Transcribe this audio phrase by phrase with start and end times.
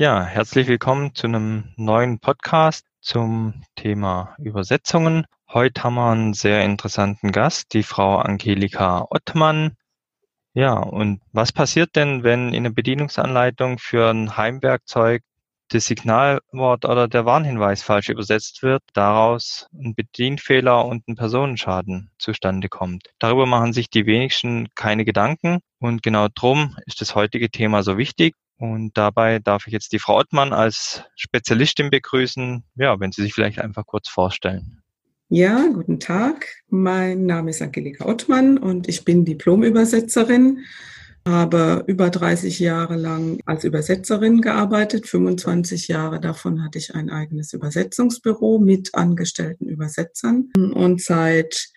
[0.00, 5.26] Ja, herzlich willkommen zu einem neuen Podcast zum Thema Übersetzungen.
[5.46, 9.76] Heute haben wir einen sehr interessanten Gast, die Frau Angelika Ottmann.
[10.54, 15.22] Ja, und was passiert denn, wenn in der Bedienungsanleitung für ein Heimwerkzeug
[15.68, 22.70] das Signalwort oder der Warnhinweis falsch übersetzt wird, daraus ein Bedienfehler und ein Personenschaden zustande
[22.70, 23.10] kommt.
[23.18, 27.98] Darüber machen sich die wenigsten keine Gedanken und genau drum ist das heutige Thema so
[27.98, 28.34] wichtig.
[28.60, 32.62] Und dabei darf ich jetzt die Frau Ottmann als Spezialistin begrüßen.
[32.74, 34.82] Ja, wenn Sie sich vielleicht einfach kurz vorstellen.
[35.30, 36.46] Ja, guten Tag.
[36.68, 40.58] Mein Name ist Angelika Ottmann und ich bin Diplomübersetzerin
[41.26, 45.06] habe über 30 Jahre lang als Übersetzerin gearbeitet.
[45.06, 50.48] 25 Jahre davon hatte ich ein eigenes Übersetzungsbüro mit angestellten Übersetzern.
[50.56, 51.68] Und seit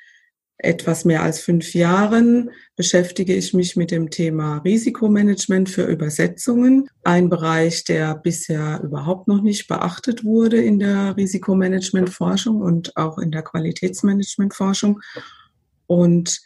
[0.57, 6.89] etwas mehr als fünf Jahren beschäftige ich mich mit dem Thema Risikomanagement für Übersetzungen.
[7.03, 13.31] Ein Bereich, der bisher überhaupt noch nicht beachtet wurde in der Risikomanagementforschung und auch in
[13.31, 15.01] der Qualitätsmanagementforschung.
[15.87, 16.41] Und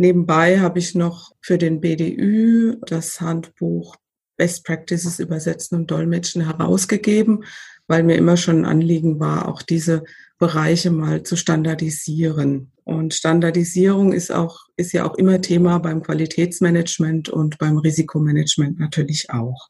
[0.00, 3.96] Nebenbei habe ich noch für den BDÜ das Handbuch
[4.36, 7.44] Best Practices übersetzen und dolmetschen herausgegeben,
[7.88, 10.04] weil mir immer schon ein Anliegen war, auch diese
[10.38, 12.70] Bereiche mal zu standardisieren.
[12.84, 19.30] Und Standardisierung ist auch, ist ja auch immer Thema beim Qualitätsmanagement und beim Risikomanagement natürlich
[19.30, 19.68] auch.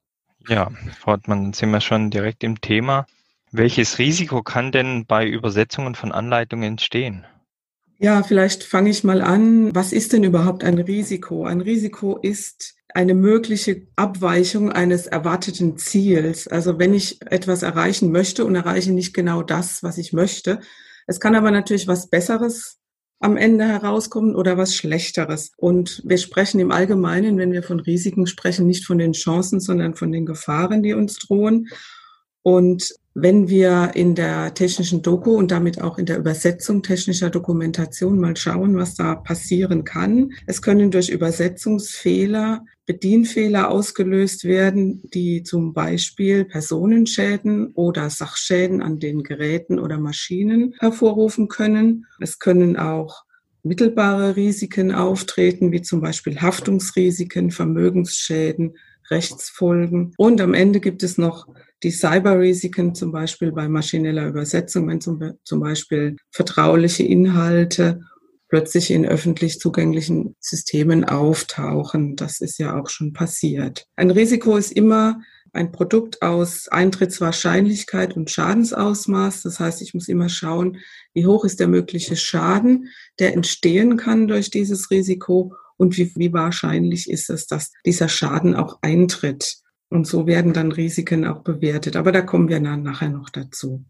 [0.49, 3.07] Ja, Frau Hartmann, sind wir schon direkt im Thema.
[3.51, 7.25] Welches Risiko kann denn bei Übersetzungen von Anleitungen entstehen?
[8.01, 9.75] Ja, vielleicht fange ich mal an.
[9.75, 11.45] Was ist denn überhaupt ein Risiko?
[11.45, 16.47] Ein Risiko ist eine mögliche Abweichung eines erwarteten Ziels.
[16.47, 20.61] Also wenn ich etwas erreichen möchte und erreiche nicht genau das, was ich möchte.
[21.09, 22.79] Es kann aber natürlich was Besseres
[23.19, 25.51] am Ende herauskommen oder was Schlechteres.
[25.57, 29.97] Und wir sprechen im Allgemeinen, wenn wir von Risiken sprechen, nicht von den Chancen, sondern
[29.97, 31.67] von den Gefahren, die uns drohen.
[32.43, 38.19] Und wenn wir in der technischen Doku und damit auch in der Übersetzung technischer Dokumentation
[38.19, 40.31] mal schauen, was da passieren kann.
[40.47, 49.23] Es können durch Übersetzungsfehler Bedienfehler ausgelöst werden, die zum Beispiel Personenschäden oder Sachschäden an den
[49.23, 52.07] Geräten oder Maschinen hervorrufen können.
[52.19, 53.25] Es können auch
[53.63, 58.79] mittelbare Risiken auftreten, wie zum Beispiel Haftungsrisiken, Vermögensschäden,
[59.11, 60.15] Rechtsfolgen.
[60.17, 61.47] Und am Ende gibt es noch
[61.83, 68.01] die Cyberrisiken, zum Beispiel bei maschineller Übersetzung, wenn zum, zum Beispiel vertrauliche Inhalte
[68.49, 72.17] plötzlich in öffentlich zugänglichen Systemen auftauchen.
[72.17, 73.87] Das ist ja auch schon passiert.
[73.97, 75.21] Ein Risiko ist immer
[75.53, 79.43] ein Produkt aus Eintrittswahrscheinlichkeit und Schadensausmaß.
[79.43, 80.79] Das heißt, ich muss immer schauen,
[81.15, 86.33] wie hoch ist der mögliche Schaden, der entstehen kann durch dieses Risiko und wie, wie
[86.33, 89.59] wahrscheinlich ist es, dass dieser Schaden auch eintritt.
[89.91, 91.97] Und so werden dann Risiken auch bewertet.
[91.97, 93.85] Aber da kommen wir dann nachher noch dazu.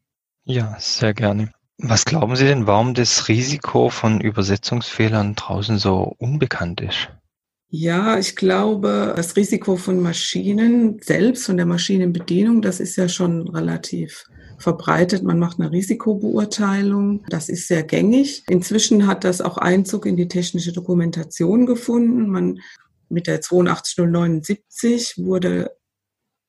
[0.44, 1.52] Ja, sehr gerne.
[1.78, 7.08] Was glauben Sie denn, warum das Risiko von Übersetzungsfehlern draußen so unbekannt ist?
[7.70, 13.46] Ja, ich glaube, das Risiko von Maschinen selbst, von der Maschinenbedienung, das ist ja schon
[13.48, 14.24] relativ
[14.58, 15.22] verbreitet.
[15.22, 17.24] Man macht eine Risikobeurteilung.
[17.28, 18.42] Das ist sehr gängig.
[18.48, 22.28] Inzwischen hat das auch Einzug in die technische Dokumentation gefunden.
[22.28, 22.58] Man
[23.08, 25.70] mit der 82079 wurde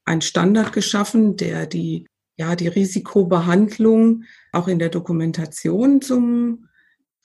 [0.09, 6.67] ein Standard geschaffen, der die, ja, die Risikobehandlung auch in der Dokumentation zum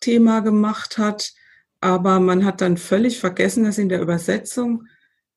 [0.01, 1.33] Thema gemacht hat.
[1.81, 4.87] Aber man hat dann völlig vergessen, dass in der Übersetzung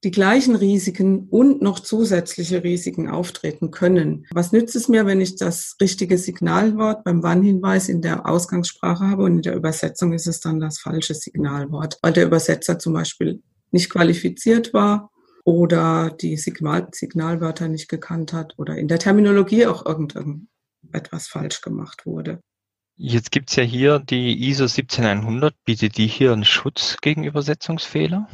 [0.04, 4.28] die gleichen Risiken und noch zusätzliche Risiken auftreten können.
[4.32, 9.24] Was nützt es mir, wenn ich das richtige Signalwort beim Warnhinweis in der Ausgangssprache habe
[9.24, 13.42] und in der Übersetzung ist es dann das falsche Signalwort, weil der Übersetzer zum Beispiel
[13.72, 15.10] nicht qualifiziert war
[15.48, 22.06] oder die Signal Signalwörter nicht gekannt hat oder in der Terminologie auch irgendetwas falsch gemacht
[22.06, 22.42] wurde.
[22.98, 25.56] Jetzt gibt's ja hier die ISO 17100.
[25.64, 28.28] Bietet die hier einen Schutz gegen Übersetzungsfehler?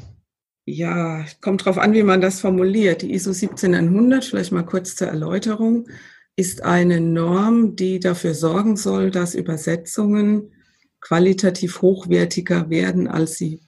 [0.66, 3.04] Ja, kommt drauf an, wie man das formuliert.
[3.04, 5.88] Die ISO 17100, vielleicht mal kurz zur Erläuterung,
[6.36, 10.52] ist eine Norm, die dafür sorgen soll, dass Übersetzungen
[11.00, 13.62] qualitativ hochwertiger werden, als sie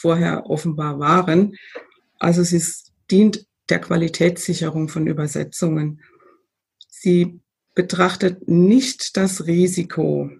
[0.00, 1.54] vorher offenbar waren.
[2.24, 2.62] Also sie
[3.10, 6.00] dient der Qualitätssicherung von Übersetzungen.
[6.88, 7.38] Sie
[7.74, 10.30] betrachtet nicht das Risiko.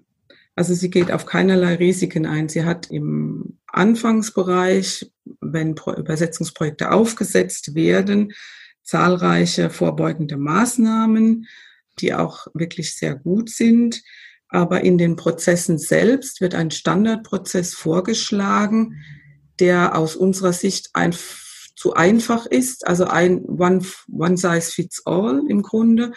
[0.54, 2.48] Also sie geht auf keinerlei Risiken ein.
[2.48, 8.32] Sie hat im Anfangsbereich, wenn Übersetzungsprojekte aufgesetzt werden,
[8.82, 11.46] zahlreiche vorbeugende Maßnahmen,
[11.98, 14.02] die auch wirklich sehr gut sind.
[14.48, 19.04] Aber in den Prozessen selbst wird ein Standardprozess vorgeschlagen,
[19.60, 21.12] der aus unserer Sicht ein
[21.74, 26.12] zu einfach ist, also ein One, One Size Fits All im Grunde.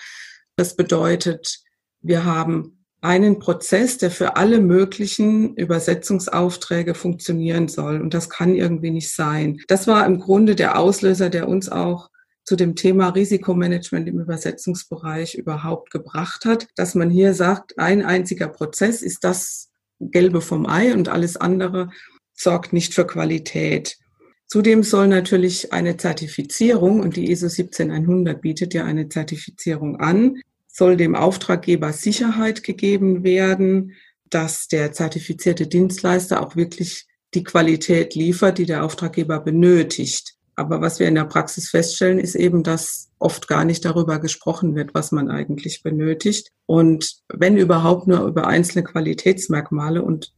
[0.55, 1.59] Das bedeutet,
[2.01, 8.01] wir haben einen Prozess, der für alle möglichen Übersetzungsaufträge funktionieren soll.
[8.01, 9.59] Und das kann irgendwie nicht sein.
[9.67, 12.09] Das war im Grunde der Auslöser, der uns auch
[12.43, 18.47] zu dem Thema Risikomanagement im Übersetzungsbereich überhaupt gebracht hat, dass man hier sagt, ein einziger
[18.47, 19.69] Prozess ist das
[19.99, 21.89] Gelbe vom Ei und alles andere
[22.33, 23.97] sorgt nicht für Qualität.
[24.47, 30.95] Zudem soll natürlich eine Zertifizierung, und die ISO 17100 bietet ja eine Zertifizierung an, soll
[30.95, 33.93] dem Auftraggeber Sicherheit gegeben werden,
[34.29, 40.35] dass der zertifizierte Dienstleister auch wirklich die Qualität liefert, die der Auftraggeber benötigt.
[40.55, 44.75] Aber was wir in der Praxis feststellen, ist eben, dass oft gar nicht darüber gesprochen
[44.75, 46.51] wird, was man eigentlich benötigt.
[46.65, 50.33] Und wenn überhaupt nur über einzelne Qualitätsmerkmale und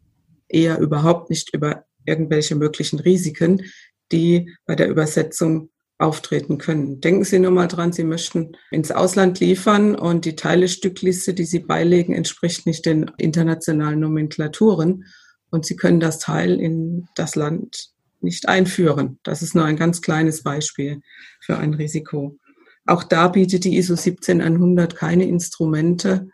[0.48, 3.64] eher überhaupt nicht über irgendwelche möglichen Risiken,
[4.12, 7.02] die bei der Übersetzung auftreten können.
[7.02, 11.60] Denken Sie nur mal dran, Sie möchten ins Ausland liefern und die Teilestückliste, die Sie
[11.60, 15.06] beilegen, entspricht nicht den internationalen Nomenklaturen
[15.50, 17.90] und Sie können das Teil in das Land
[18.22, 19.20] nicht einführen.
[19.24, 21.02] Das ist nur ein ganz kleines Beispiel
[21.42, 22.38] für ein Risiko.
[22.86, 26.30] Auch da bietet die ISO 17100 keine Instrumente,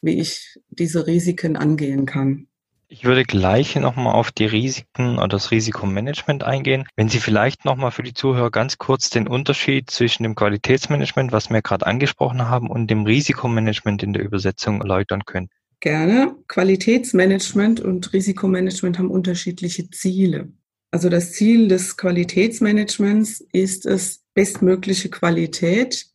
[0.00, 2.46] wie ich diese Risiken angehen kann.
[2.90, 6.86] Ich würde gleich nochmal auf die Risiken oder das Risikomanagement eingehen.
[6.96, 11.50] Wenn Sie vielleicht nochmal für die Zuhörer ganz kurz den Unterschied zwischen dem Qualitätsmanagement, was
[11.50, 15.50] wir gerade angesprochen haben, und dem Risikomanagement in der Übersetzung erläutern können.
[15.80, 16.34] Gerne.
[16.48, 20.48] Qualitätsmanagement und Risikomanagement haben unterschiedliche Ziele.
[20.90, 26.06] Also das Ziel des Qualitätsmanagements ist es, bestmögliche Qualität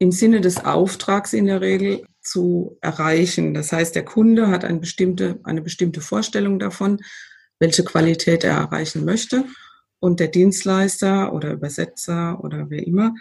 [0.00, 3.52] im Sinne des Auftrags in der Regel zu erreichen.
[3.52, 7.00] Das heißt, der Kunde hat eine bestimmte, eine bestimmte Vorstellung davon,
[7.58, 9.44] welche Qualität er erreichen möchte.
[10.00, 13.14] Und der Dienstleister oder Übersetzer oder wer immer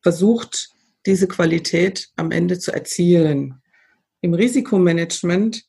[0.00, 0.68] versucht,
[1.04, 3.60] diese Qualität am Ende zu erzielen.
[4.20, 5.64] Im Risikomanagement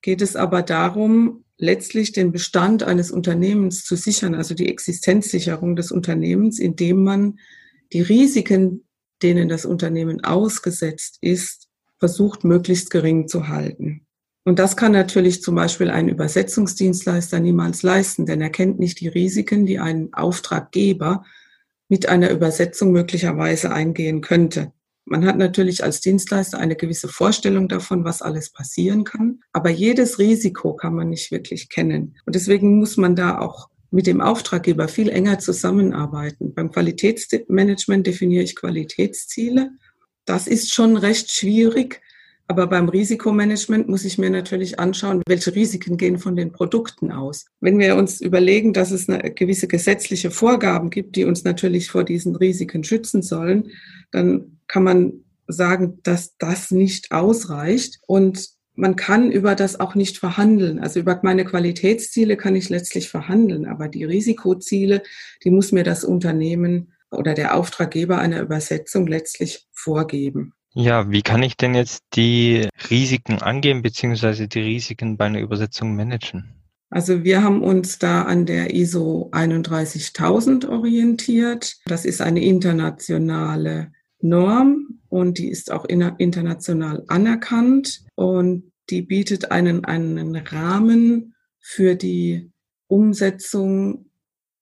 [0.00, 5.92] geht es aber darum, letztlich den Bestand eines Unternehmens zu sichern, also die Existenzsicherung des
[5.92, 7.38] Unternehmens, indem man
[7.92, 8.84] die Risiken,
[9.24, 11.68] denen das Unternehmen ausgesetzt ist,
[11.98, 14.06] versucht, möglichst gering zu halten.
[14.44, 19.08] Und das kann natürlich zum Beispiel ein Übersetzungsdienstleister niemals leisten, denn er kennt nicht die
[19.08, 21.24] Risiken, die ein Auftraggeber
[21.88, 24.72] mit einer Übersetzung möglicherweise eingehen könnte.
[25.06, 30.18] Man hat natürlich als Dienstleister eine gewisse Vorstellung davon, was alles passieren kann, aber jedes
[30.18, 32.16] Risiko kann man nicht wirklich kennen.
[32.26, 36.52] Und deswegen muss man da auch mit dem Auftraggeber viel enger zusammenarbeiten.
[36.54, 39.70] Beim Qualitätsmanagement definiere ich Qualitätsziele
[40.24, 42.00] das ist schon recht schwierig.
[42.46, 47.46] Aber beim Risikomanagement muss ich mir natürlich anschauen, welche Risiken gehen von den Produkten aus.
[47.60, 52.04] Wenn wir uns überlegen, dass es eine gewisse gesetzliche Vorgaben gibt, die uns natürlich vor
[52.04, 53.70] diesen Risiken schützen sollen,
[54.10, 58.00] dann kann man sagen, dass das nicht ausreicht.
[58.06, 60.78] Und man kann über das auch nicht verhandeln.
[60.78, 65.02] Also über meine Qualitätsziele kann ich letztlich verhandeln, aber die Risikoziele,
[65.44, 70.52] die muss mir das Unternehmen oder der Auftraggeber einer Übersetzung letztlich vorgeben.
[70.72, 75.94] Ja, wie kann ich denn jetzt die Risiken angehen, beziehungsweise die Risiken bei einer Übersetzung
[75.94, 76.54] managen?
[76.90, 81.76] Also wir haben uns da an der ISO 31000 orientiert.
[81.86, 84.83] Das ist eine internationale Norm
[85.14, 92.50] und die ist auch international anerkannt und die bietet einen, einen Rahmen für die
[92.88, 94.10] Umsetzung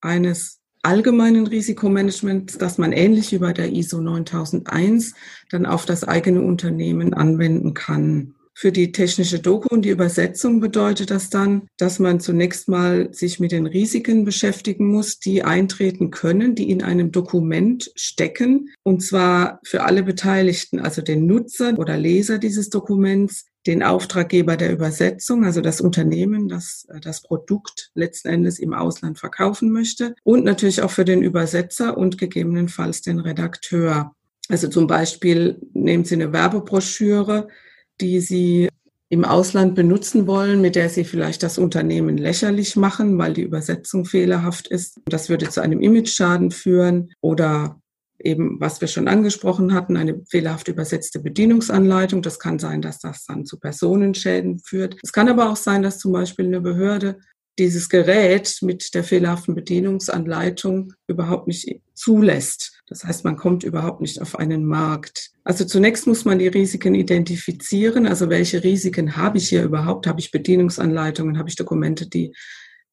[0.03, 5.15] eines allgemeinen Risikomanagement, das man ähnlich wie bei der ISO 9001
[5.49, 8.35] dann auf das eigene Unternehmen anwenden kann.
[8.55, 13.41] Für die technische Doku und die Übersetzung bedeutet das dann, dass man zunächst mal sich
[13.41, 19.59] mit den Risiken beschäftigen muss, die eintreten können, die in einem Dokument stecken, und zwar
[19.65, 25.61] für alle Beteiligten, also den Nutzer oder Leser dieses Dokuments, den Auftraggeber der Übersetzung, also
[25.61, 30.91] das Unternehmen, das äh, das Produkt letzten Endes im Ausland verkaufen möchte und natürlich auch
[30.91, 34.15] für den Übersetzer und gegebenenfalls den Redakteur.
[34.49, 37.49] Also zum Beispiel nehmen Sie eine Werbebroschüre,
[38.01, 38.69] die Sie
[39.09, 44.07] im Ausland benutzen wollen, mit der Sie vielleicht das Unternehmen lächerlich machen, weil die Übersetzung
[44.07, 45.01] fehlerhaft ist.
[45.05, 47.83] Das würde zu einem Imageschaden führen oder
[48.19, 52.23] eben, was wir schon angesprochen hatten, eine fehlerhaft übersetzte Bedienungsanleitung.
[52.23, 54.97] Das kann sein, dass das dann zu Personenschäden führt.
[55.03, 57.19] Es kann aber auch sein, dass zum Beispiel eine Behörde
[57.59, 62.83] dieses Gerät mit der fehlerhaften Bedienungsanleitung überhaupt nicht zulässt.
[62.87, 65.33] Das heißt, man kommt überhaupt nicht auf einen Markt.
[65.45, 68.07] Also zunächst muss man die Risiken identifizieren.
[68.07, 70.07] Also welche Risiken habe ich hier überhaupt?
[70.07, 71.39] Habe ich Bedienungsanleitungen?
[71.39, 72.33] Habe ich Dokumente, die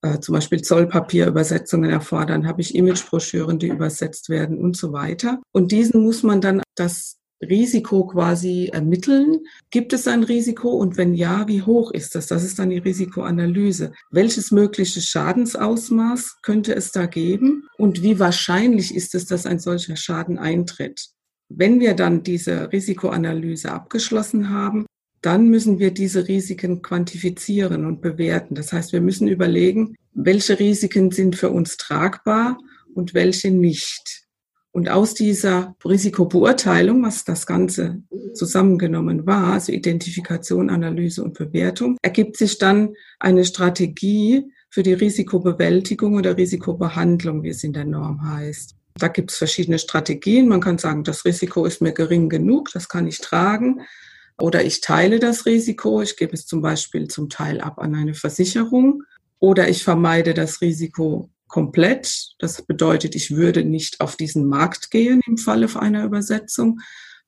[0.01, 5.41] äh, zum Beispiel Zollpapierübersetzungen erfordern, habe ich Imagebroschüren, die übersetzt werden und so weiter.
[5.51, 9.39] Und diesen muss man dann das Risiko quasi ermitteln.
[9.71, 12.27] Gibt es ein Risiko und wenn ja, wie hoch ist das?
[12.27, 13.91] Das ist dann die Risikoanalyse.
[14.11, 19.95] Welches mögliche Schadensausmaß könnte es da geben und wie wahrscheinlich ist es, dass ein solcher
[19.95, 21.09] Schaden eintritt?
[21.49, 24.85] Wenn wir dann diese Risikoanalyse abgeschlossen haben,
[25.21, 28.55] dann müssen wir diese Risiken quantifizieren und bewerten.
[28.55, 32.57] Das heißt, wir müssen überlegen, welche Risiken sind für uns tragbar
[32.93, 34.28] und welche nicht.
[34.71, 42.37] Und aus dieser Risikobeurteilung, was das Ganze zusammengenommen war, also Identifikation, Analyse und Bewertung, ergibt
[42.37, 48.75] sich dann eine Strategie für die Risikobewältigung oder Risikobehandlung, wie es in der Norm heißt.
[48.95, 50.47] Da gibt es verschiedene Strategien.
[50.47, 53.81] Man kann sagen, das Risiko ist mir gering genug, das kann ich tragen.
[54.37, 58.13] Oder ich teile das Risiko, ich gebe es zum Beispiel zum Teil ab an eine
[58.13, 59.03] Versicherung.
[59.39, 62.35] Oder ich vermeide das Risiko komplett.
[62.39, 66.79] Das bedeutet, ich würde nicht auf diesen Markt gehen im Falle einer Übersetzung.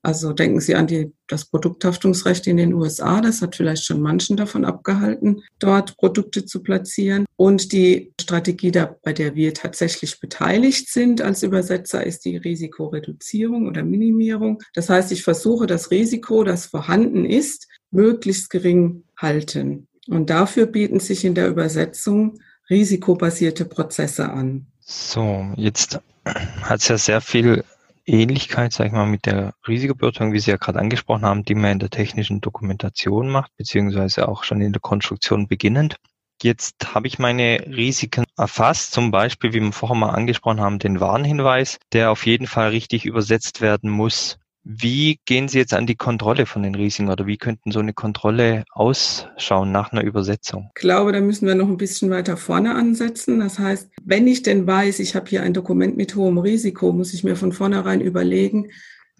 [0.04, 3.22] Also denken Sie an die, das Produkthaftungsrecht in den USA.
[3.22, 7.26] Das hat vielleicht schon manchen davon abgehalten, dort Produkte zu platzieren.
[7.36, 13.68] Und die Strategie, da, bei der wir tatsächlich beteiligt sind als Übersetzer, ist die Risikoreduzierung
[13.68, 14.64] oder Minimierung.
[14.74, 19.88] Das heißt, ich versuche das Risiko, das vorhanden ist, möglichst gering halten.
[20.08, 24.68] Und dafür bieten sich in der Übersetzung risikobasierte Prozesse an.
[24.80, 26.00] So, jetzt
[26.62, 27.64] hat es ja sehr viel
[28.06, 31.74] Ähnlichkeit, sag ich mal, mit der Risikobeurteilung, wie Sie ja gerade angesprochen haben, die man
[31.74, 35.98] in der technischen Dokumentation macht, beziehungsweise auch schon in der Konstruktion beginnend.
[36.42, 41.00] Jetzt habe ich meine Risiken erfasst, zum Beispiel, wie wir vorher mal angesprochen haben, den
[41.00, 44.40] Warnhinweis, der auf jeden Fall richtig übersetzt werden muss.
[44.64, 47.94] Wie gehen Sie jetzt an die Kontrolle von den Risiken oder wie könnten so eine
[47.94, 50.70] Kontrolle ausschauen nach einer Übersetzung?
[50.76, 53.40] Ich glaube, da müssen wir noch ein bisschen weiter vorne ansetzen.
[53.40, 57.14] Das heißt, wenn ich denn weiß, ich habe hier ein Dokument mit hohem Risiko, muss
[57.14, 58.68] ich mir von vornherein überlegen,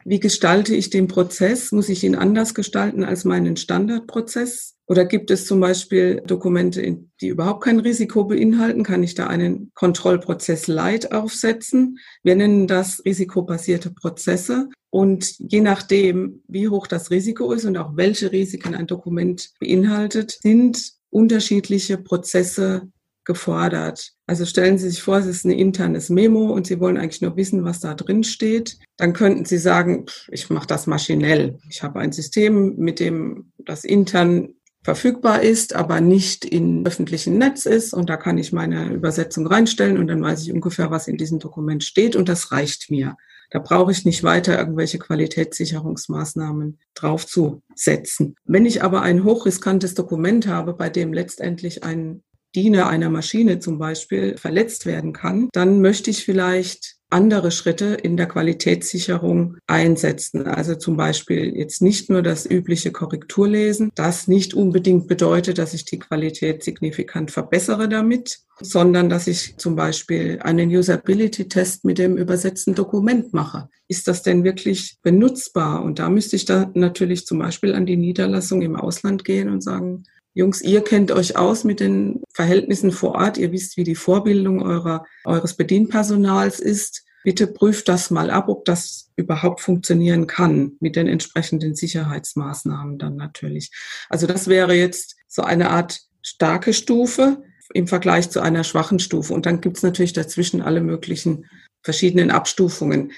[0.06, 1.72] wie gestalte ich den Prozess?
[1.72, 4.76] Muss ich ihn anders gestalten als meinen Standardprozess?
[4.92, 8.84] Oder gibt es zum Beispiel Dokumente, die überhaupt kein Risiko beinhalten?
[8.84, 11.98] Kann ich da einen Kontrollprozess Light aufsetzen?
[12.24, 14.68] Wir nennen das risikobasierte Prozesse.
[14.90, 20.40] Und je nachdem, wie hoch das Risiko ist und auch welche Risiken ein Dokument beinhaltet,
[20.44, 22.92] sind unterschiedliche Prozesse
[23.24, 24.12] gefordert.
[24.28, 27.38] Also stellen Sie sich vor, es ist ein internes Memo und Sie wollen eigentlich nur
[27.38, 28.78] wissen, was da drin steht.
[28.98, 31.60] Dann könnten Sie sagen, ich mache das maschinell.
[31.70, 37.66] Ich habe ein System, mit dem das intern verfügbar ist, aber nicht im öffentlichen Netz
[37.66, 37.94] ist.
[37.94, 41.40] Und da kann ich meine Übersetzung reinstellen und dann weiß ich ungefähr, was in diesem
[41.40, 43.18] Dokument steht und das reicht mir.
[43.52, 48.36] Da brauche ich nicht weiter irgendwelche Qualitätssicherungsmaßnahmen draufzusetzen.
[48.46, 52.24] Wenn ich aber ein hochriskantes Dokument habe, bei dem letztendlich ein
[52.56, 58.18] Diener einer Maschine zum Beispiel verletzt werden kann, dann möchte ich vielleicht andere Schritte in
[58.18, 60.48] der Qualitätssicherung einsetzen.
[60.48, 65.86] Also zum Beispiel jetzt nicht nur das übliche Korrekturlesen, das nicht unbedingt bedeutet, dass ich
[65.86, 72.76] die Qualität signifikant verbessere damit, sondern dass ich zum Beispiel einen Usability-Test mit dem übersetzten
[72.76, 73.70] Dokument mache.
[73.88, 75.84] Ist das denn wirklich benutzbar?
[75.84, 79.62] Und da müsste ich da natürlich zum Beispiel an die Niederlassung im Ausland gehen und
[79.62, 83.38] sagen, Jungs, ihr kennt euch aus mit den Verhältnissen vor Ort.
[83.38, 87.04] Ihr wisst, wie die Vorbildung eurer, eures Bedienpersonals ist.
[87.24, 93.16] Bitte prüft das mal ab, ob das überhaupt funktionieren kann mit den entsprechenden Sicherheitsmaßnahmen dann
[93.16, 93.72] natürlich.
[94.10, 99.34] Also das wäre jetzt so eine Art starke Stufe im Vergleich zu einer schwachen Stufe.
[99.34, 101.46] Und dann gibt es natürlich dazwischen alle möglichen
[101.84, 103.12] verschiedenen Abstufungen.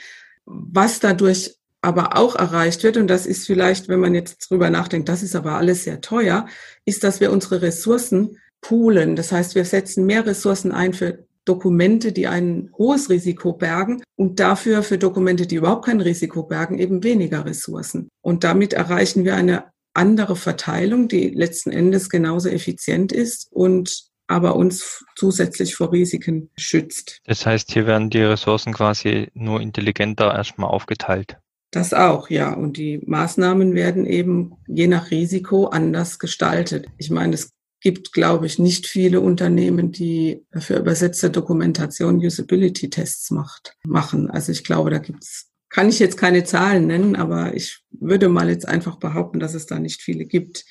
[0.46, 5.10] Was dadurch aber auch erreicht wird, und das ist vielleicht, wenn man jetzt drüber nachdenkt,
[5.10, 6.48] das ist aber alles sehr teuer,
[6.86, 9.16] ist, dass wir unsere Ressourcen poolen.
[9.16, 14.40] Das heißt, wir setzen mehr Ressourcen ein für Dokumente, die ein hohes Risiko bergen und
[14.40, 18.08] dafür für Dokumente, die überhaupt kein Risiko bergen, eben weniger Ressourcen.
[18.22, 24.56] Und damit erreichen wir eine andere Verteilung, die letzten Endes genauso effizient ist und aber
[24.56, 27.20] uns zusätzlich vor Risiken schützt.
[27.26, 31.38] Das heißt, hier werden die Ressourcen quasi nur intelligenter erstmal aufgeteilt.
[31.74, 32.54] Das auch, ja.
[32.54, 36.86] Und die Maßnahmen werden eben je nach Risiko anders gestaltet.
[37.00, 37.52] Ich meine, es
[37.82, 44.30] gibt, glaube ich, nicht viele Unternehmen, die für übersetzte Dokumentation Usability-Tests macht, machen.
[44.30, 48.50] Also ich glaube, da gibt's, kann ich jetzt keine Zahlen nennen, aber ich würde mal
[48.50, 50.66] jetzt einfach behaupten, dass es da nicht viele gibt.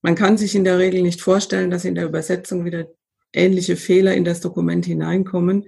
[0.00, 2.86] Man kann sich in der Regel nicht vorstellen, dass in der Übersetzung wieder
[3.32, 5.64] ähnliche Fehler in das Dokument hineinkommen,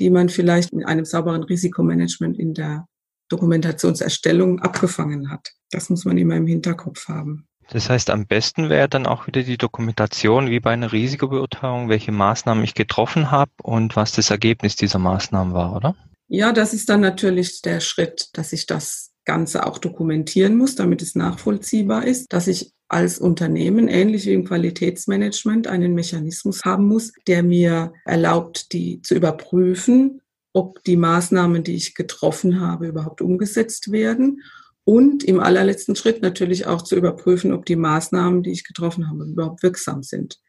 [0.00, 2.88] die man vielleicht mit einem sauberen Risikomanagement in der
[3.28, 5.52] Dokumentationserstellung abgefangen hat.
[5.70, 7.46] Das muss man immer im Hinterkopf haben.
[7.70, 12.12] Das heißt, am besten wäre dann auch wieder die Dokumentation wie bei einer Risikobeurteilung, welche
[12.12, 15.96] Maßnahmen ich getroffen habe und was das Ergebnis dieser Maßnahmen war, oder?
[16.28, 21.02] Ja, das ist dann natürlich der Schritt, dass ich das Ganze auch dokumentieren muss, damit
[21.02, 27.12] es nachvollziehbar ist, dass ich als Unternehmen, ähnlich wie im Qualitätsmanagement, einen Mechanismus haben muss,
[27.26, 30.20] der mir erlaubt, die zu überprüfen,
[30.56, 34.42] ob die Maßnahmen, die ich getroffen habe, überhaupt umgesetzt werden
[34.84, 39.24] und im allerletzten Schritt natürlich auch zu überprüfen, ob die Maßnahmen, die ich getroffen habe,
[39.24, 40.40] überhaupt wirksam sind.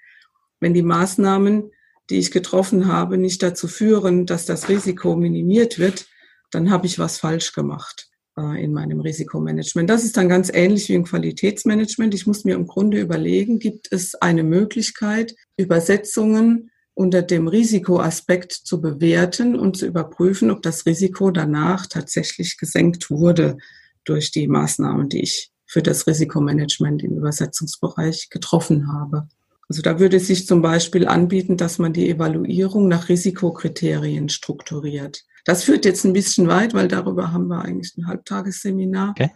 [0.61, 1.71] Wenn die Maßnahmen,
[2.09, 6.05] die ich getroffen habe, nicht dazu führen, dass das Risiko minimiert wird,
[6.51, 9.89] dann habe ich was falsch gemacht äh, in meinem Risikomanagement.
[9.89, 12.13] Das ist dann ganz ähnlich wie im Qualitätsmanagement.
[12.13, 18.81] Ich muss mir im Grunde überlegen, gibt es eine Möglichkeit, Übersetzungen unter dem Risikoaspekt zu
[18.81, 23.57] bewerten und zu überprüfen, ob das Risiko danach tatsächlich gesenkt wurde
[24.03, 29.27] durch die Maßnahmen, die ich für das Risikomanagement im Übersetzungsbereich getroffen habe.
[29.69, 35.23] Also da würde es sich zum Beispiel anbieten, dass man die Evaluierung nach Risikokriterien strukturiert.
[35.47, 39.11] Das führt jetzt ein bisschen weit, weil darüber haben wir eigentlich ein Halbtagesseminar.
[39.11, 39.31] Okay.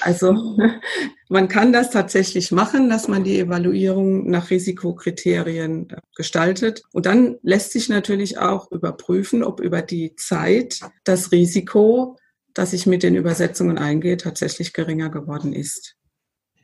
[0.00, 0.56] Also
[1.28, 6.84] man kann das tatsächlich machen, dass man die Evaluierung nach Risikokriterien gestaltet.
[6.92, 12.16] Und dann lässt sich natürlich auch überprüfen, ob über die Zeit das Risiko
[12.54, 15.96] dass ich mit den Übersetzungen eingehe, tatsächlich geringer geworden ist.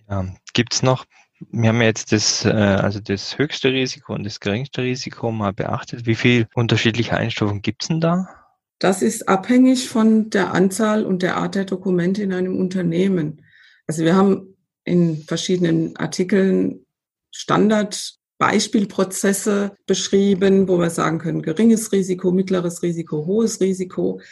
[0.09, 0.25] Ja,
[0.55, 1.05] Gibt es noch,
[1.50, 6.07] wir haben jetzt das, äh, also das höchste Risiko und das geringste Risiko mal beachtet.
[6.07, 8.39] Wie viele unterschiedliche Einstufungen gibt es denn da?
[8.81, 13.43] Das ist abhängig von der Anzahl und der Art der Dokumente in einem Unternehmen.
[13.87, 16.87] Also wir haben in verschiedenen Artikeln
[17.31, 24.23] Standardbeispielprozesse beschrieben, wo wir sagen können, geringes Risiko, mittleres Risiko, hohes Risiko.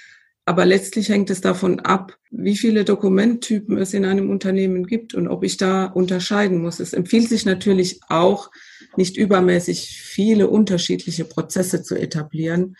[0.46, 5.28] Aber letztlich hängt es davon ab, wie viele Dokumenttypen es in einem Unternehmen gibt und
[5.28, 6.80] ob ich da unterscheiden muss.
[6.80, 8.50] Es empfiehlt sich natürlich auch,
[8.96, 12.76] nicht übermäßig viele unterschiedliche Prozesse zu etablieren,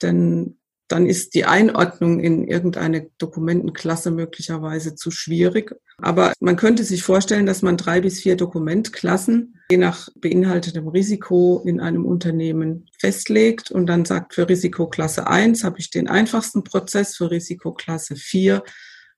[0.00, 0.56] denn
[0.90, 5.74] dann ist die Einordnung in irgendeine Dokumentenklasse möglicherweise zu schwierig.
[5.98, 11.62] Aber man könnte sich vorstellen, dass man drei bis vier Dokumentklassen je nach beinhaltetem Risiko
[11.64, 17.16] in einem Unternehmen festlegt und dann sagt, für Risikoklasse 1 habe ich den einfachsten Prozess,
[17.16, 18.64] für Risikoklasse 4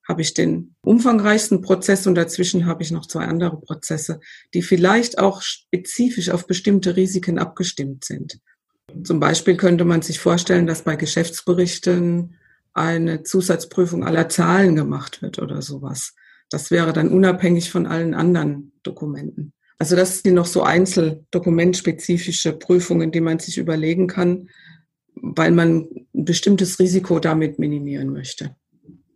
[0.06, 4.20] habe ich den umfangreichsten Prozess und dazwischen habe ich noch zwei andere Prozesse,
[4.52, 8.40] die vielleicht auch spezifisch auf bestimmte Risiken abgestimmt sind.
[9.04, 12.36] Zum Beispiel könnte man sich vorstellen, dass bei Geschäftsberichten
[12.74, 16.14] eine Zusatzprüfung aller Zahlen gemacht wird oder sowas.
[16.50, 19.52] Das wäre dann unabhängig von allen anderen Dokumenten.
[19.78, 24.48] Also das sind noch so einzeldokumentspezifische Prüfungen, die man sich überlegen kann,
[25.14, 28.54] weil man ein bestimmtes Risiko damit minimieren möchte.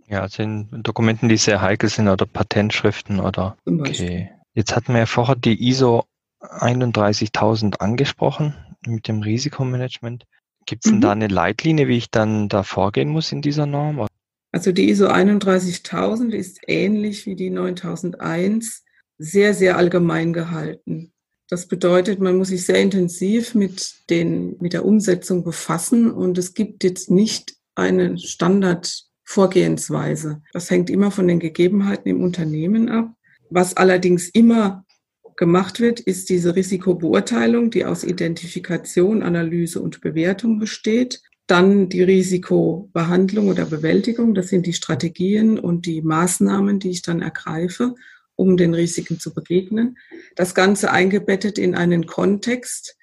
[0.09, 3.57] Ja, also in Dokumenten, die sehr heikel sind oder Patentschriften oder.
[3.64, 4.31] Okay.
[4.55, 6.05] Jetzt hatten wir ja vorher die ISO
[6.40, 8.55] 31000 angesprochen
[8.87, 10.25] mit dem Risikomanagement.
[10.66, 11.03] Gibt es denn mhm.
[11.03, 14.07] da eine Leitlinie, wie ich dann da vorgehen muss in dieser Norm?
[14.53, 18.85] Also die ISO 31000 ist ähnlich wie die 9001
[19.18, 21.12] sehr, sehr allgemein gehalten.
[21.49, 26.55] Das bedeutet, man muss sich sehr intensiv mit, den, mit der Umsetzung befassen und es
[26.55, 30.42] gibt jetzt nicht eine Standardvorgehensweise.
[30.53, 33.12] Das hängt immer von den Gegebenheiten im Unternehmen ab.
[33.49, 34.85] Was allerdings immer
[35.37, 41.20] gemacht wird, ist diese Risikobeurteilung, die aus Identifikation, Analyse und Bewertung besteht.
[41.46, 47.22] Dann die Risikobehandlung oder Bewältigung, das sind die Strategien und die Maßnahmen, die ich dann
[47.22, 47.94] ergreife,
[48.35, 49.96] um den Risiken zu begegnen.
[50.35, 52.96] Das Ganze eingebettet in einen Kontext,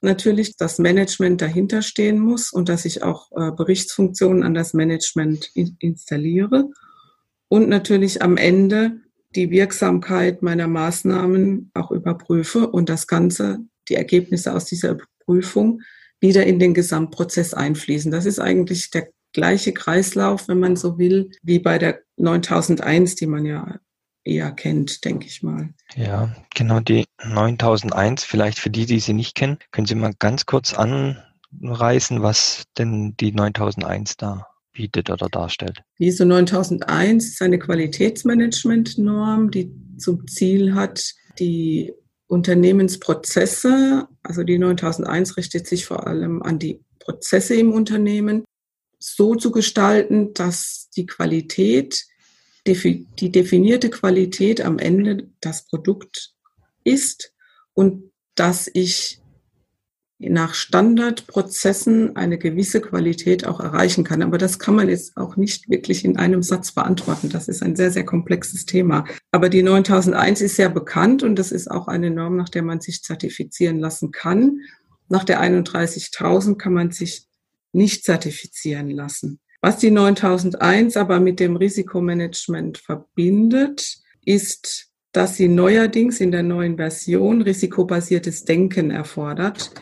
[0.00, 5.50] natürlich das Management dahinter stehen muss und dass ich auch äh, Berichtsfunktionen an das Management
[5.54, 6.70] installiere
[7.48, 9.01] und natürlich am Ende
[9.34, 15.82] die Wirksamkeit meiner Maßnahmen auch überprüfe und das Ganze, die Ergebnisse aus dieser Prüfung
[16.20, 18.12] wieder in den Gesamtprozess einfließen.
[18.12, 23.26] Das ist eigentlich der gleiche Kreislauf, wenn man so will, wie bei der 9001, die
[23.26, 23.78] man ja
[24.24, 25.70] eher kennt, denke ich mal.
[25.96, 30.46] Ja, genau, die 9001, vielleicht für die, die sie nicht kennen, können Sie mal ganz
[30.46, 35.82] kurz anreißen, was denn die 9001 da bietet oder darstellt.
[35.98, 41.92] ISO 9001 ist eine Qualitätsmanagement-Norm, die zum Ziel hat, die
[42.26, 48.44] Unternehmensprozesse, also die 9001 richtet sich vor allem an die Prozesse im Unternehmen,
[48.98, 52.04] so zu gestalten, dass die Qualität,
[52.66, 56.32] die definierte Qualität am Ende das Produkt
[56.84, 57.34] ist
[57.74, 59.21] und dass ich
[60.30, 64.22] nach Standardprozessen eine gewisse Qualität auch erreichen kann.
[64.22, 67.28] Aber das kann man jetzt auch nicht wirklich in einem Satz beantworten.
[67.28, 69.04] Das ist ein sehr, sehr komplexes Thema.
[69.30, 72.80] Aber die 9001 ist sehr bekannt und das ist auch eine Norm, nach der man
[72.80, 74.60] sich zertifizieren lassen kann.
[75.08, 77.26] Nach der 31.000 kann man sich
[77.72, 79.40] nicht zertifizieren lassen.
[79.60, 86.76] Was die 9001 aber mit dem Risikomanagement verbindet, ist, dass sie neuerdings in der neuen
[86.76, 89.72] Version risikobasiertes Denken erfordert.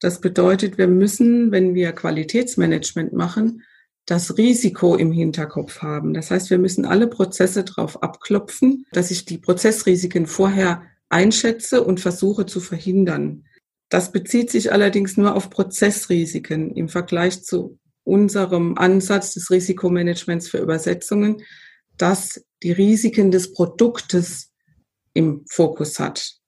[0.00, 3.62] Das bedeutet, wir müssen, wenn wir Qualitätsmanagement machen,
[4.06, 6.14] das Risiko im Hinterkopf haben.
[6.14, 12.00] Das heißt, wir müssen alle Prozesse darauf abklopfen, dass ich die Prozessrisiken vorher einschätze und
[12.00, 13.44] versuche zu verhindern.
[13.88, 20.58] Das bezieht sich allerdings nur auf Prozessrisiken im Vergleich zu unserem Ansatz des Risikomanagements für
[20.58, 21.42] Übersetzungen,
[21.98, 24.52] das die Risiken des Produktes
[25.12, 26.39] im Fokus hat.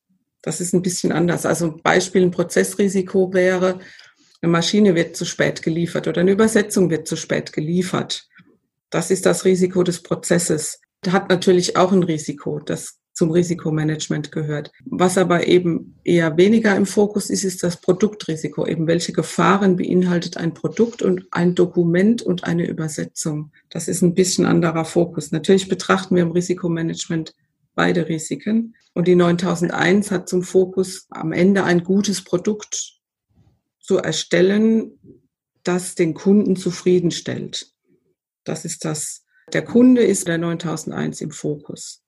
[0.42, 1.46] Das ist ein bisschen anders.
[1.46, 3.78] Also Beispiel, ein Prozessrisiko wäre,
[4.42, 8.28] eine Maschine wird zu spät geliefert oder eine Übersetzung wird zu spät geliefert.
[8.90, 10.80] Das ist das Risiko des Prozesses.
[11.08, 14.72] Hat natürlich auch ein Risiko, das zum Risikomanagement gehört.
[14.84, 18.66] Was aber eben eher weniger im Fokus ist, ist das Produktrisiko.
[18.66, 23.52] Eben welche Gefahren beinhaltet ein Produkt und ein Dokument und eine Übersetzung.
[23.70, 25.30] Das ist ein bisschen anderer Fokus.
[25.30, 27.34] Natürlich betrachten wir im Risikomanagement
[27.74, 28.74] beide Risiken.
[28.94, 33.00] Und die 9001 hat zum Fokus, am Ende ein gutes Produkt
[33.78, 34.98] zu erstellen,
[35.62, 37.72] das den Kunden zufriedenstellt.
[38.44, 39.24] Das ist das.
[39.52, 42.02] Der Kunde ist der 9001 im Fokus.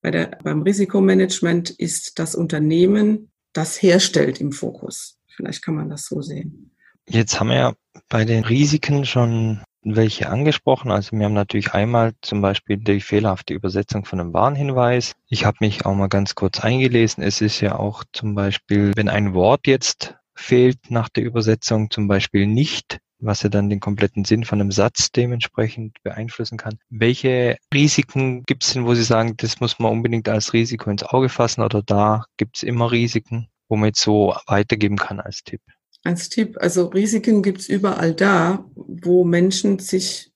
[0.00, 5.18] Bei der, beim Risikomanagement ist das Unternehmen, das herstellt im Fokus.
[5.34, 6.74] Vielleicht kann man das so sehen.
[7.08, 7.74] Jetzt haben wir ja
[8.08, 10.90] bei den Risiken schon welche angesprochen.
[10.90, 15.14] Also wir haben natürlich einmal zum Beispiel die fehlerhafte Übersetzung von einem Warnhinweis.
[15.28, 17.22] Ich habe mich auch mal ganz kurz eingelesen.
[17.22, 22.08] Es ist ja auch zum Beispiel, wenn ein Wort jetzt fehlt nach der Übersetzung, zum
[22.08, 26.78] Beispiel nicht, was ja dann den kompletten Sinn von einem Satz dementsprechend beeinflussen kann.
[26.88, 31.02] Welche Risiken gibt es denn, wo Sie sagen, das muss man unbedingt als Risiko ins
[31.02, 35.42] Auge fassen oder da gibt es immer Risiken, wo man jetzt so weitergeben kann als
[35.42, 35.60] Tipp?
[36.08, 40.32] Als Tipp, also Risiken gibt es überall da, wo Menschen sich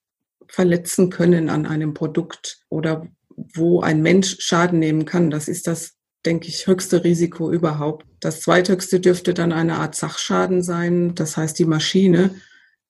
[0.46, 3.06] verletzen können an einem Produkt oder
[3.54, 5.30] wo ein Mensch Schaden nehmen kann.
[5.30, 5.94] Das ist das,
[6.26, 8.04] denke ich, höchste Risiko überhaupt.
[8.20, 11.14] Das zweithöchste dürfte dann eine Art Sachschaden sein.
[11.14, 12.34] Das heißt, die Maschine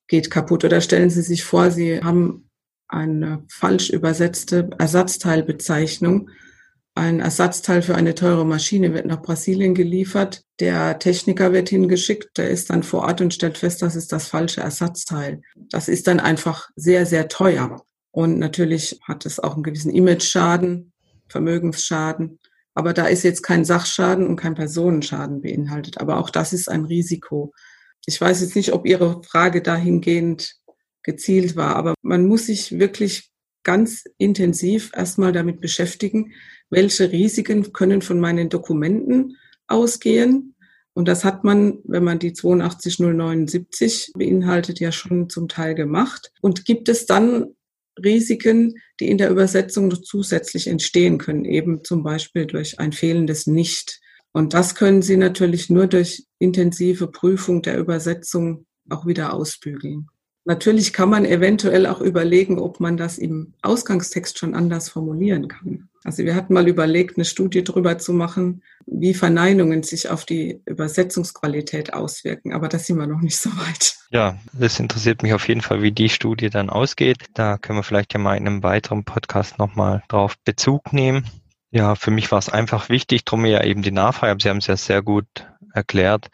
[0.08, 0.64] geht kaputt.
[0.64, 2.50] Oder stellen Sie sich vor, Sie haben
[2.88, 6.30] eine falsch übersetzte Ersatzteilbezeichnung
[6.94, 10.42] ein Ersatzteil für eine teure Maschine wird nach Brasilien geliefert.
[10.60, 14.28] Der Techniker wird hingeschickt, der ist dann vor Ort und stellt fest, das ist das
[14.28, 15.40] falsche Ersatzteil.
[15.54, 17.82] Das ist dann einfach sehr, sehr teuer.
[18.10, 20.92] Und natürlich hat es auch einen gewissen Image-Schaden,
[21.28, 22.38] Vermögensschaden.
[22.74, 25.98] Aber da ist jetzt kein Sachschaden und kein Personenschaden beinhaltet.
[25.98, 27.54] Aber auch das ist ein Risiko.
[28.04, 30.56] Ich weiß jetzt nicht, ob Ihre Frage dahingehend
[31.02, 33.31] gezielt war, aber man muss sich wirklich
[33.64, 36.32] ganz intensiv erstmal damit beschäftigen,
[36.70, 40.54] welche Risiken können von meinen Dokumenten ausgehen.
[40.94, 46.32] Und das hat man, wenn man die 82079 beinhaltet, ja schon zum Teil gemacht.
[46.40, 47.54] Und gibt es dann
[48.02, 53.46] Risiken, die in der Übersetzung noch zusätzlich entstehen können, eben zum Beispiel durch ein fehlendes
[53.46, 54.00] Nicht.
[54.32, 60.08] Und das können Sie natürlich nur durch intensive Prüfung der Übersetzung auch wieder ausbügeln.
[60.44, 65.88] Natürlich kann man eventuell auch überlegen, ob man das im Ausgangstext schon anders formulieren kann.
[66.04, 70.60] Also wir hatten mal überlegt, eine Studie darüber zu machen, wie Verneinungen sich auf die
[70.66, 72.52] Übersetzungsqualität auswirken.
[72.52, 73.96] Aber da sind wir noch nicht so weit.
[74.10, 77.18] Ja, das interessiert mich auf jeden Fall, wie die Studie dann ausgeht.
[77.34, 81.24] Da können wir vielleicht ja mal in einem weiteren Podcast nochmal drauf Bezug nehmen.
[81.70, 84.66] Ja, für mich war es einfach wichtig, drum ja eben die Nachfrage, Sie haben es
[84.66, 85.26] ja sehr gut
[85.72, 86.28] erklärt,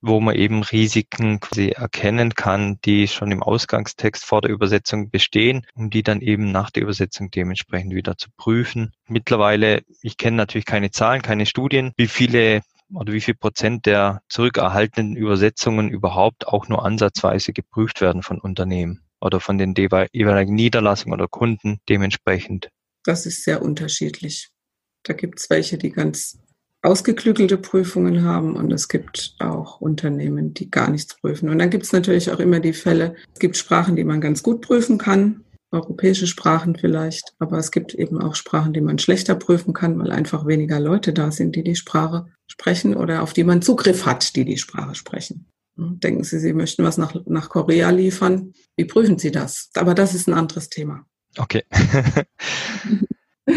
[0.00, 5.66] wo man eben Risiken quasi erkennen kann, die schon im Ausgangstext vor der Übersetzung bestehen,
[5.74, 8.92] um die dann eben nach der Übersetzung dementsprechend wieder zu prüfen.
[9.06, 14.22] Mittlerweile, ich kenne natürlich keine Zahlen, keine Studien, wie viele oder wie viel Prozent der
[14.28, 21.14] zurückerhaltenen Übersetzungen überhaupt auch nur ansatzweise geprüft werden von Unternehmen oder von den jeweiligen Niederlassungen
[21.14, 22.70] oder Kunden dementsprechend.
[23.04, 24.48] Das ist sehr unterschiedlich.
[25.04, 26.38] Da gibt es welche, die ganz
[26.82, 31.50] ausgeklügelte Prüfungen haben und es gibt auch Unternehmen, die gar nichts prüfen.
[31.50, 34.42] Und dann gibt es natürlich auch immer die Fälle, es gibt Sprachen, die man ganz
[34.42, 39.34] gut prüfen kann, europäische Sprachen vielleicht, aber es gibt eben auch Sprachen, die man schlechter
[39.34, 43.44] prüfen kann, weil einfach weniger Leute da sind, die die Sprache sprechen oder auf die
[43.44, 45.46] man Zugriff hat, die die Sprache sprechen.
[45.76, 48.52] Denken Sie, Sie möchten was nach, nach Korea liefern?
[48.76, 49.70] Wie prüfen Sie das?
[49.74, 51.06] Aber das ist ein anderes Thema.
[51.38, 51.62] Okay.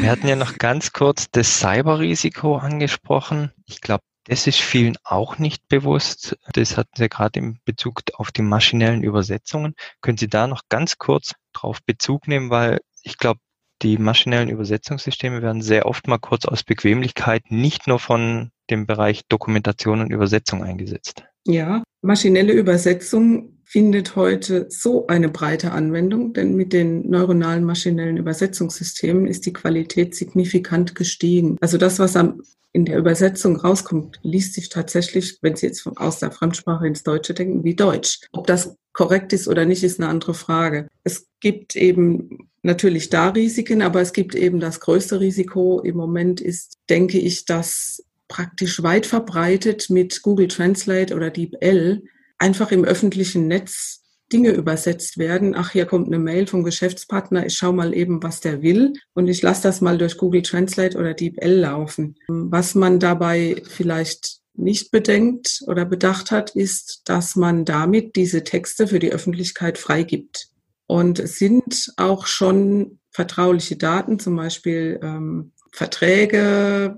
[0.03, 3.51] Wir hatten ja noch ganz kurz das Cyberrisiko angesprochen.
[3.65, 6.37] Ich glaube, Das ist vielen auch nicht bewusst.
[6.51, 9.75] Das hatten Sie gerade in Bezug auf die maschinellen Übersetzungen.
[10.01, 13.39] Können Sie da noch ganz kurz drauf Bezug nehmen, weil ich glaube,
[13.81, 19.21] die maschinellen Übersetzungssysteme werden sehr oft mal kurz aus Bequemlichkeit nicht nur von dem Bereich
[19.29, 21.23] Dokumentation und Übersetzung eingesetzt.
[21.45, 29.25] Ja, maschinelle Übersetzung findet heute so eine breite Anwendung, denn mit den neuronalen maschinellen Übersetzungssystemen
[29.25, 31.57] ist die Qualität signifikant gestiegen.
[31.59, 36.19] Also das, was am in der Übersetzung rauskommt, liest sich tatsächlich, wenn Sie jetzt aus
[36.19, 38.19] der Fremdsprache ins Deutsche denken, wie Deutsch.
[38.31, 40.87] Ob das korrekt ist oder nicht, ist eine andere Frage.
[41.03, 46.41] Es gibt eben natürlich da Risiken, aber es gibt eben das größte Risiko im Moment
[46.41, 52.03] ist, denke ich, dass praktisch weit verbreitet mit Google Translate oder DeepL
[52.43, 54.01] einfach im öffentlichen Netz
[54.33, 55.55] Dinge übersetzt werden.
[55.55, 59.29] Ach, hier kommt eine Mail vom Geschäftspartner, ich schaue mal eben, was der will und
[59.29, 62.15] ich lasse das mal durch Google Translate oder DeepL laufen.
[62.27, 68.87] Was man dabei vielleicht nicht bedenkt oder bedacht hat, ist, dass man damit diese Texte
[68.87, 70.49] für die Öffentlichkeit freigibt.
[70.85, 76.97] Und es sind auch schon vertrauliche Daten, zum Beispiel ähm, Verträge,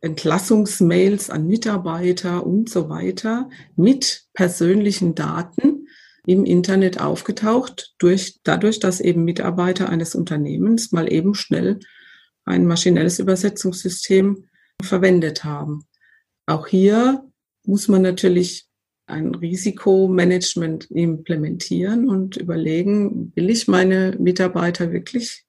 [0.00, 5.88] Entlassungsmails an Mitarbeiter und so weiter mit persönlichen Daten
[6.26, 11.80] im Internet aufgetaucht, durch, dadurch, dass eben Mitarbeiter eines Unternehmens mal eben schnell
[12.44, 14.44] ein maschinelles Übersetzungssystem
[14.82, 15.84] verwendet haben.
[16.46, 17.24] Auch hier
[17.64, 18.68] muss man natürlich
[19.06, 25.44] ein Risikomanagement implementieren und überlegen, will ich meine Mitarbeiter wirklich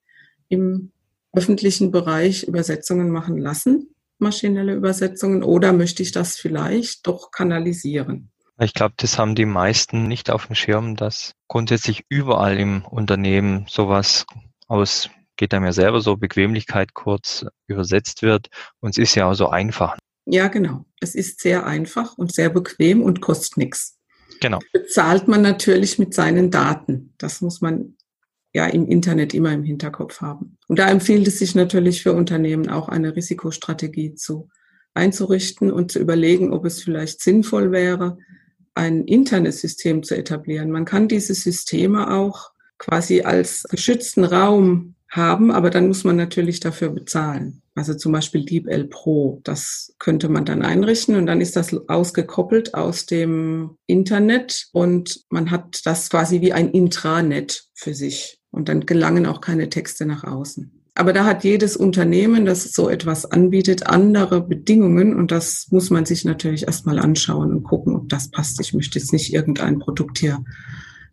[0.48, 0.92] im
[1.34, 3.94] öffentlichen Bereich Übersetzungen machen lassen?
[4.22, 8.32] Maschinelle Übersetzungen oder möchte ich das vielleicht doch kanalisieren?
[8.62, 13.66] Ich glaube, das haben die meisten nicht auf dem Schirm, dass grundsätzlich überall im Unternehmen
[13.70, 14.26] sowas
[14.68, 18.48] aus, geht einem ja selber so, Bequemlichkeit kurz übersetzt wird.
[18.82, 19.98] Und es ist ja auch so einfach.
[20.26, 20.86] Ja, genau.
[21.00, 23.98] Es ist sehr einfach und sehr bequem und kostet nichts.
[24.42, 24.60] Genau.
[24.74, 27.14] Bezahlt man natürlich mit seinen Daten.
[27.18, 27.96] Das muss man
[28.54, 30.58] ja im Internet immer im Hinterkopf haben.
[30.68, 34.50] Und da empfiehlt es sich natürlich für Unternehmen auch eine Risikostrategie zu
[34.94, 38.18] einzurichten und zu überlegen, ob es vielleicht sinnvoll wäre,
[38.74, 40.72] ein internes System zu etablieren.
[40.72, 46.60] Man kann diese Systeme auch quasi als geschützten Raum haben, aber dann muss man natürlich
[46.60, 47.62] dafür bezahlen.
[47.76, 52.74] Also zum Beispiel DeepL Pro, das könnte man dann einrichten und dann ist das ausgekoppelt
[52.74, 58.39] aus dem Internet und man hat das quasi wie ein Intranet für sich.
[58.52, 60.72] Und dann gelangen auch keine Texte nach außen.
[60.96, 66.06] Aber da hat jedes Unternehmen, das so etwas anbietet, andere Bedingungen und das muss man
[66.06, 68.60] sich natürlich erstmal anschauen und gucken, ob das passt.
[68.60, 70.44] Ich möchte jetzt nicht irgendein Produkt hier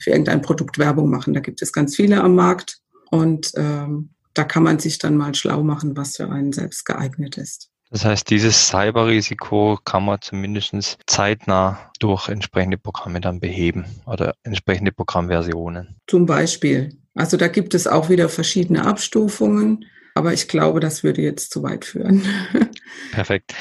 [0.01, 1.35] für irgendein Produkt Werbung machen.
[1.35, 5.35] Da gibt es ganz viele am Markt und ähm, da kann man sich dann mal
[5.35, 7.71] schlau machen, was für einen selbst geeignet ist.
[7.91, 14.91] Das heißt, dieses Cyberrisiko kann man zumindest zeitnah durch entsprechende Programme dann beheben oder entsprechende
[14.91, 15.97] Programmversionen.
[16.09, 16.99] Zum Beispiel.
[17.17, 21.63] Also da gibt es auch wieder verschiedene Abstufungen, aber ich glaube, das würde jetzt zu
[21.63, 22.23] weit führen.
[23.13, 23.55] Perfekt.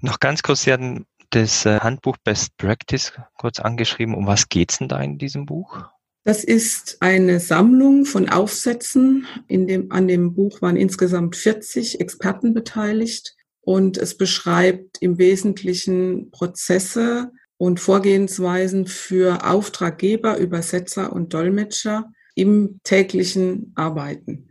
[0.00, 4.14] Noch ganz kurz, Sie hatten das äh, Handbuch Best Practice kurz angeschrieben.
[4.14, 5.84] Um was geht's denn da in diesem Buch?
[6.24, 9.26] Das ist eine Sammlung von Aufsätzen.
[9.48, 16.30] In dem, an dem Buch waren insgesamt 40 Experten beteiligt und es beschreibt im Wesentlichen
[16.30, 24.48] Prozesse und Vorgehensweisen für Auftraggeber, Übersetzer und Dolmetscher, im täglichen Arbeiten.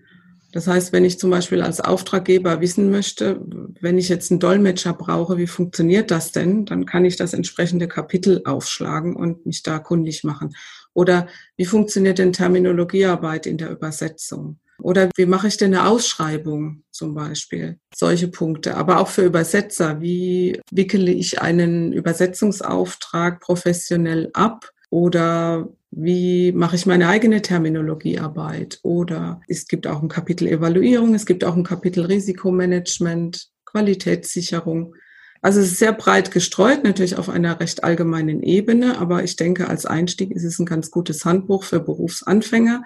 [0.52, 3.42] Das heißt, wenn ich zum Beispiel als Auftraggeber wissen möchte,
[3.80, 7.88] wenn ich jetzt einen Dolmetscher brauche, wie funktioniert das denn, dann kann ich das entsprechende
[7.88, 10.54] Kapitel aufschlagen und mich da kundig machen.
[10.94, 14.60] Oder wie funktioniert denn Terminologiearbeit in der Übersetzung?
[14.82, 17.80] Oder wie mache ich denn eine Ausschreibung zum Beispiel?
[17.96, 18.76] Solche Punkte.
[18.76, 20.02] Aber auch für Übersetzer.
[20.02, 24.72] Wie wickele ich einen Übersetzungsauftrag professionell ab?
[24.92, 28.80] Oder wie mache ich meine eigene Terminologiearbeit?
[28.84, 34.94] Oder es gibt auch ein Kapitel Evaluierung, es gibt auch ein Kapitel Risikomanagement, Qualitätssicherung.
[35.42, 39.70] Also es ist sehr breit gestreut, natürlich auf einer recht allgemeinen Ebene, aber ich denke,
[39.70, 42.84] als Einstieg ist es ein ganz gutes Handbuch für Berufsanfänger,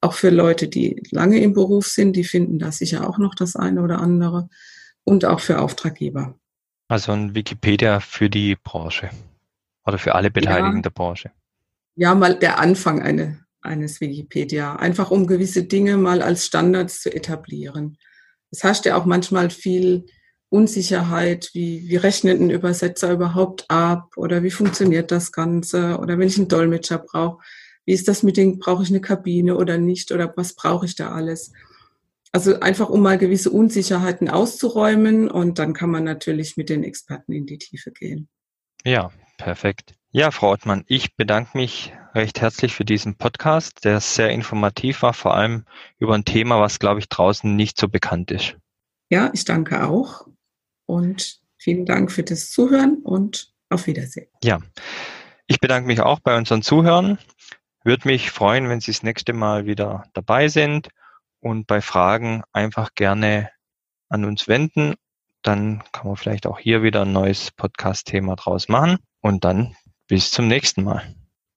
[0.00, 3.54] auch für Leute, die lange im Beruf sind, die finden da sicher auch noch das
[3.54, 4.48] eine oder andere
[5.04, 6.36] und auch für Auftraggeber.
[6.88, 9.10] Also ein Wikipedia für die Branche
[9.86, 10.82] oder für alle Beteiligten ja.
[10.82, 11.30] der Branche
[11.96, 17.12] ja mal der Anfang eine, eines Wikipedia, einfach um gewisse Dinge mal als Standards zu
[17.12, 17.96] etablieren.
[18.50, 20.06] Es herrscht ja auch manchmal viel
[20.48, 26.28] Unsicherheit, wie, wie rechnet ein Übersetzer überhaupt ab oder wie funktioniert das Ganze oder wenn
[26.28, 27.42] ich einen Dolmetscher brauche,
[27.84, 30.94] wie ist das mit den, brauche ich eine Kabine oder nicht oder was brauche ich
[30.94, 31.52] da alles?
[32.32, 37.32] Also einfach, um mal gewisse Unsicherheiten auszuräumen und dann kann man natürlich mit den Experten
[37.32, 38.28] in die Tiefe gehen.
[38.84, 39.94] Ja, perfekt.
[40.10, 45.12] Ja, Frau Ottmann, ich bedanke mich recht herzlich für diesen Podcast, der sehr informativ war,
[45.12, 45.66] vor allem
[45.98, 48.56] über ein Thema, was, glaube ich, draußen nicht so bekannt ist.
[49.10, 50.26] Ja, ich danke auch
[50.86, 54.28] und vielen Dank für das Zuhören und auf Wiedersehen.
[54.42, 54.60] Ja,
[55.46, 57.18] ich bedanke mich auch bei unseren Zuhörern.
[57.84, 60.88] Würde mich freuen, wenn Sie das nächste Mal wieder dabei sind
[61.40, 63.50] und bei Fragen einfach gerne
[64.08, 64.94] an uns wenden.
[65.46, 69.76] Dann kann man vielleicht auch hier wieder ein neues Podcast-Thema draus machen und dann
[70.08, 71.14] bis zum nächsten Mal.